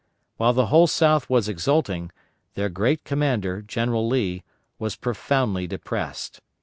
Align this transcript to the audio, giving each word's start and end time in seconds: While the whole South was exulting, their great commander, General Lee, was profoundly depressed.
While 0.37 0.53
the 0.53 0.65
whole 0.65 0.87
South 0.87 1.29
was 1.29 1.47
exulting, 1.47 2.11
their 2.55 2.69
great 2.69 3.03
commander, 3.03 3.61
General 3.61 4.07
Lee, 4.07 4.41
was 4.79 4.95
profoundly 4.95 5.67
depressed. 5.67 6.41